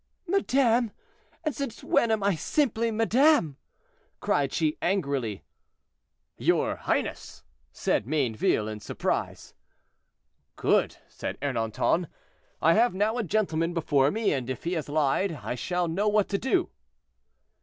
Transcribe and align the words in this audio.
"Madame! 0.25 0.89
And 1.43 1.55
since 1.55 1.83
when 1.83 2.09
am 2.09 2.23
I 2.23 2.33
simply 2.33 2.89
madame?" 2.89 3.57
cried 4.19 4.51
she 4.51 4.75
angrily. 4.81 5.43
"Your 6.39 6.75
highness!" 6.75 7.43
said 7.71 8.07
Mayneville, 8.07 8.67
in 8.67 8.79
surprise. 8.79 9.53
"Good!" 10.55 10.97
said 11.07 11.37
Ernanton, 11.39 12.07
"I 12.63 12.73
have 12.73 12.95
now 12.95 13.19
a 13.19 13.23
gentleman 13.23 13.75
before 13.75 14.09
me, 14.09 14.33
and 14.33 14.49
if 14.49 14.63
he 14.63 14.73
has 14.73 14.89
lied, 14.89 15.41
I 15.43 15.53
shall 15.53 15.87
know 15.87 16.07
what 16.07 16.29
to 16.29 16.39
do." 16.39 16.71